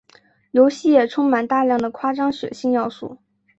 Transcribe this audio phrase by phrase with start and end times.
[0.49, 3.19] 游戏也充满大量的夸张血腥要素。